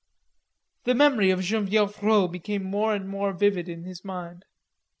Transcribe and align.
The 0.85 0.95
memory 0.95 1.29
of 1.29 1.41
Genevieve 1.41 2.01
Rod 2.01 2.31
became 2.31 2.63
more 2.63 2.95
and 2.95 3.07
more 3.07 3.33
vivid 3.33 3.69
in 3.69 3.83
his 3.83 4.03
mind. 4.03 4.45